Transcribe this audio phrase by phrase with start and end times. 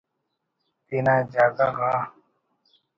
[0.87, 1.93] تینا جاگہ غا